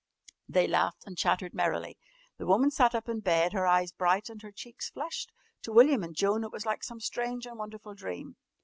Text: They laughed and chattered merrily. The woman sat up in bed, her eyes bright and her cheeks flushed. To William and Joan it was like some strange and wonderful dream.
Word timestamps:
They 0.49 0.65
laughed 0.65 1.03
and 1.05 1.15
chattered 1.15 1.53
merrily. 1.53 1.99
The 2.39 2.47
woman 2.47 2.71
sat 2.71 2.95
up 2.95 3.07
in 3.07 3.19
bed, 3.19 3.53
her 3.53 3.67
eyes 3.67 3.91
bright 3.91 4.29
and 4.29 4.41
her 4.41 4.51
cheeks 4.51 4.89
flushed. 4.89 5.31
To 5.61 5.71
William 5.71 6.03
and 6.03 6.15
Joan 6.15 6.43
it 6.43 6.51
was 6.51 6.65
like 6.65 6.83
some 6.83 6.99
strange 6.99 7.45
and 7.45 7.59
wonderful 7.59 7.93
dream. 7.93 8.35